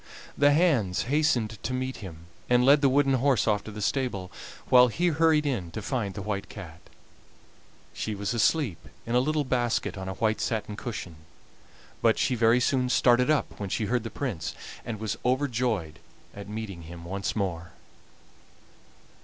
The 0.35 0.51
hands 0.51 1.03
hastened 1.03 1.61
to 1.61 1.73
meet 1.73 1.97
him, 1.97 2.25
and 2.49 2.65
led 2.65 2.81
the 2.81 2.89
wooden 2.89 3.13
horse 3.13 3.47
off 3.47 3.63
to 3.65 3.71
the 3.71 3.83
stable, 3.83 4.31
while 4.69 4.87
he 4.87 5.09
hurried 5.09 5.45
in 5.45 5.69
to 5.73 5.81
find 5.83 6.15
the 6.15 6.23
White 6.23 6.49
Cat. 6.49 6.79
She 7.93 8.15
was 8.15 8.33
asleep 8.33 8.79
in 9.05 9.13
a 9.13 9.19
little 9.19 9.43
basket 9.43 9.99
on 9.99 10.09
a 10.09 10.15
white 10.15 10.41
satin 10.41 10.75
cushion, 10.75 11.17
but 12.01 12.17
she 12.17 12.33
very 12.33 12.59
soon 12.59 12.89
started 12.89 13.29
up 13.29 13.59
when 13.59 13.69
she 13.69 13.85
heard 13.85 14.01
the 14.01 14.09
Prince, 14.09 14.55
and 14.83 14.99
was 14.99 15.19
overjoyed 15.23 15.99
at 16.33 16.47
seeing 16.47 16.81
him 16.81 17.05
once 17.05 17.35
more. 17.35 17.73